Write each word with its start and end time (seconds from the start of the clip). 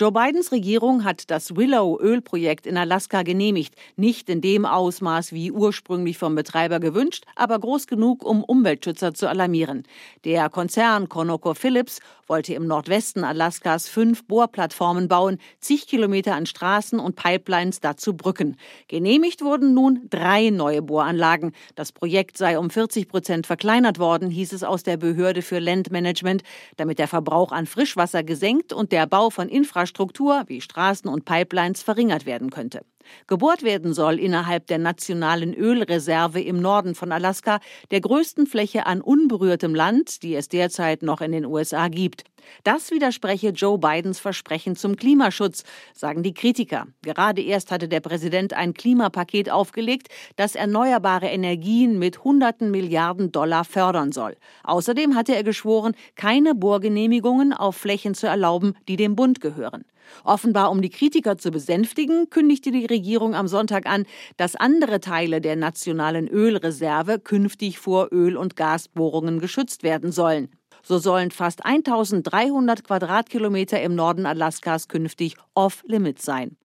Joe 0.00 0.12
Bidens 0.12 0.50
Regierung 0.50 1.04
hat 1.04 1.30
das 1.30 1.56
Willow-Ölprojekt 1.56 2.66
in 2.66 2.78
Alaska 2.78 3.22
genehmigt. 3.22 3.74
Nicht 3.96 4.30
in 4.30 4.40
dem 4.40 4.64
Ausmaß 4.64 5.34
wie 5.34 5.52
ursprünglich 5.52 6.16
vom 6.16 6.34
Betreiber 6.34 6.80
gewünscht, 6.80 7.26
aber 7.36 7.58
groß 7.58 7.86
genug, 7.86 8.24
um 8.24 8.42
Umweltschützer 8.42 9.12
zu 9.12 9.28
alarmieren. 9.28 9.82
Der 10.24 10.48
Konzern 10.48 11.10
ConocoPhillips 11.10 12.00
wollte 12.26 12.54
im 12.54 12.66
Nordwesten 12.66 13.24
Alaskas 13.24 13.88
fünf 13.88 14.24
Bohrplattformen 14.24 15.06
bauen, 15.06 15.36
zig 15.58 15.86
Kilometer 15.86 16.34
an 16.34 16.46
Straßen 16.46 16.98
und 16.98 17.16
Pipelines 17.16 17.80
dazu 17.80 18.16
Brücken. 18.16 18.56
Genehmigt 18.88 19.42
wurden 19.42 19.74
nun 19.74 20.06
drei 20.08 20.48
neue 20.48 20.80
Bohranlagen. 20.80 21.52
Das 21.74 21.92
Projekt 21.92 22.38
sei 22.38 22.58
um 22.58 22.70
40 22.70 23.06
Prozent 23.06 23.46
verkleinert 23.46 23.98
worden, 23.98 24.30
hieß 24.30 24.54
es 24.54 24.64
aus 24.64 24.82
der 24.82 24.96
Behörde 24.96 25.42
für 25.42 25.58
Landmanagement, 25.58 26.42
damit 26.78 26.98
der 26.98 27.08
Verbrauch 27.08 27.52
an 27.52 27.66
Frischwasser 27.66 28.22
gesenkt 28.22 28.72
und 28.72 28.92
der 28.92 29.06
Bau 29.06 29.28
von 29.28 29.50
Infrastruktur 29.50 29.89
Infrastruktur 29.90 30.44
wie 30.46 30.60
Straßen 30.60 31.10
und 31.10 31.24
Pipelines 31.24 31.82
verringert 31.82 32.24
werden 32.24 32.50
könnte. 32.50 32.82
Gebohrt 33.26 33.62
werden 33.62 33.94
soll 33.94 34.18
innerhalb 34.18 34.66
der 34.66 34.78
nationalen 34.78 35.54
Ölreserve 35.54 36.40
im 36.40 36.60
Norden 36.60 36.94
von 36.94 37.12
Alaska, 37.12 37.60
der 37.90 38.00
größten 38.00 38.46
Fläche 38.46 38.86
an 38.86 39.00
unberührtem 39.00 39.74
Land, 39.74 40.22
die 40.22 40.34
es 40.34 40.48
derzeit 40.48 41.02
noch 41.02 41.20
in 41.20 41.32
den 41.32 41.44
USA 41.44 41.88
gibt. 41.88 42.24
Das 42.64 42.90
widerspreche 42.90 43.50
Joe 43.50 43.78
Bidens 43.78 44.18
Versprechen 44.18 44.76
zum 44.76 44.96
Klimaschutz, 44.96 45.64
sagen 45.94 46.22
die 46.22 46.34
Kritiker. 46.34 46.86
Gerade 47.02 47.42
erst 47.42 47.70
hatte 47.70 47.88
der 47.88 48.00
Präsident 48.00 48.54
ein 48.54 48.74
Klimapaket 48.74 49.50
aufgelegt, 49.50 50.08
das 50.36 50.54
erneuerbare 50.54 51.26
Energien 51.26 51.98
mit 51.98 52.24
hunderten 52.24 52.70
Milliarden 52.70 53.32
Dollar 53.32 53.64
fördern 53.64 54.12
soll. 54.12 54.36
Außerdem 54.64 55.14
hatte 55.14 55.34
er 55.34 55.44
geschworen, 55.44 55.94
keine 56.16 56.54
Bohrgenehmigungen 56.54 57.52
auf 57.52 57.76
Flächen 57.76 58.14
zu 58.14 58.26
erlauben, 58.26 58.74
die 58.88 58.96
dem 58.96 59.16
Bund 59.16 59.40
gehören. 59.40 59.84
Offenbar 60.24 60.70
um 60.70 60.82
die 60.82 60.90
Kritiker 60.90 61.38
zu 61.38 61.50
besänftigen, 61.50 62.30
kündigte 62.30 62.70
die 62.70 62.86
Regierung 62.86 63.34
am 63.34 63.48
Sonntag 63.48 63.86
an, 63.86 64.06
dass 64.36 64.56
andere 64.56 65.00
Teile 65.00 65.40
der 65.40 65.56
nationalen 65.56 66.28
Ölreserve 66.28 67.18
künftig 67.18 67.78
vor 67.78 68.08
Öl- 68.12 68.36
und 68.36 68.56
Gasbohrungen 68.56 69.40
geschützt 69.40 69.82
werden 69.82 70.12
sollen. 70.12 70.48
So 70.82 70.98
sollen 70.98 71.30
fast 71.30 71.64
1300 71.64 72.84
Quadratkilometer 72.84 73.80
im 73.82 73.94
Norden 73.94 74.26
Alaskas 74.26 74.88
künftig 74.88 75.36
off-limit 75.54 76.20
sein. 76.22 76.56